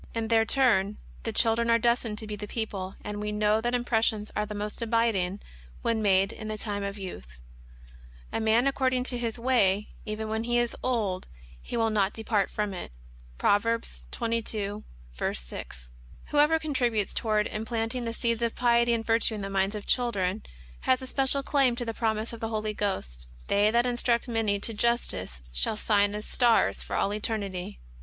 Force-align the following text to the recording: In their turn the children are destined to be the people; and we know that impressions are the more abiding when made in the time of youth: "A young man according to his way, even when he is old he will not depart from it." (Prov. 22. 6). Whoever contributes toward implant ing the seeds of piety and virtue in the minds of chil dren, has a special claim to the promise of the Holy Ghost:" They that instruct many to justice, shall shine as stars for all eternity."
In 0.15 0.29
their 0.29 0.45
turn 0.45 0.97
the 1.21 1.31
children 1.31 1.69
are 1.69 1.77
destined 1.77 2.17
to 2.17 2.25
be 2.25 2.35
the 2.35 2.47
people; 2.47 2.95
and 3.03 3.21
we 3.21 3.31
know 3.31 3.61
that 3.61 3.75
impressions 3.75 4.31
are 4.35 4.47
the 4.47 4.55
more 4.55 4.71
abiding 4.81 5.39
when 5.83 6.01
made 6.01 6.33
in 6.33 6.47
the 6.47 6.57
time 6.57 6.81
of 6.81 6.97
youth: 6.97 7.37
"A 8.33 8.37
young 8.37 8.45
man 8.45 8.65
according 8.65 9.03
to 9.03 9.17
his 9.19 9.37
way, 9.37 9.89
even 10.03 10.27
when 10.27 10.45
he 10.45 10.57
is 10.57 10.75
old 10.81 11.27
he 11.61 11.77
will 11.77 11.91
not 11.91 12.13
depart 12.13 12.49
from 12.49 12.73
it." 12.73 12.91
(Prov. 13.37 13.61
22. 14.09 14.83
6). 15.33 15.89
Whoever 16.29 16.57
contributes 16.57 17.13
toward 17.13 17.45
implant 17.45 17.93
ing 17.93 18.05
the 18.05 18.13
seeds 18.15 18.41
of 18.41 18.55
piety 18.55 18.93
and 18.93 19.05
virtue 19.05 19.35
in 19.35 19.41
the 19.41 19.51
minds 19.51 19.75
of 19.75 19.85
chil 19.85 20.11
dren, 20.11 20.41
has 20.79 21.03
a 21.03 21.05
special 21.05 21.43
claim 21.43 21.75
to 21.75 21.85
the 21.85 21.93
promise 21.93 22.33
of 22.33 22.39
the 22.39 22.49
Holy 22.49 22.73
Ghost:" 22.73 23.29
They 23.49 23.69
that 23.69 23.85
instruct 23.85 24.27
many 24.27 24.59
to 24.61 24.73
justice, 24.73 25.41
shall 25.53 25.75
shine 25.77 26.15
as 26.15 26.25
stars 26.25 26.81
for 26.81 26.95
all 26.95 27.13
eternity." 27.13 27.79